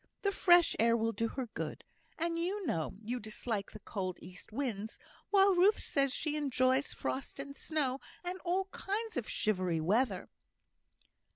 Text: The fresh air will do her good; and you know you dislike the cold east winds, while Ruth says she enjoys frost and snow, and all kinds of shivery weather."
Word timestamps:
The 0.23 0.31
fresh 0.31 0.75
air 0.79 0.97
will 0.97 1.11
do 1.11 1.27
her 1.27 1.45
good; 1.53 1.83
and 2.17 2.39
you 2.39 2.65
know 2.65 2.95
you 3.03 3.19
dislike 3.19 3.69
the 3.69 3.79
cold 3.81 4.17
east 4.19 4.51
winds, 4.51 4.97
while 5.29 5.53
Ruth 5.53 5.77
says 5.77 6.11
she 6.11 6.35
enjoys 6.35 6.91
frost 6.91 7.39
and 7.39 7.55
snow, 7.55 7.99
and 8.23 8.39
all 8.39 8.65
kinds 8.71 9.15
of 9.15 9.29
shivery 9.29 9.79
weather." 9.79 10.27